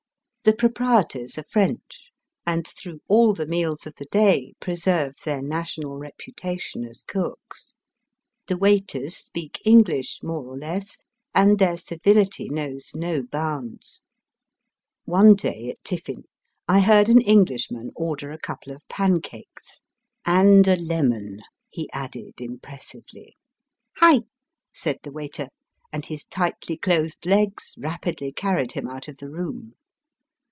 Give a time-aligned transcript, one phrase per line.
[0.43, 2.09] The proprietors are French,
[2.47, 7.75] and through all the meals of the day preserve their national reputation as cooks.
[8.47, 10.97] The waiters speak English, more or less,
[11.35, 14.01] and their civility knows no hounds.
[15.05, 16.23] One day at tiffin
[16.67, 22.41] I heard an Englishman order a couple of pancakes, '* and a lemon," he added
[22.41, 23.37] impressively."
[24.01, 24.23] Heih!"
[24.73, 25.49] said the waiter,
[25.93, 29.75] and his tightly clothed legs rapidly carried him out of the room.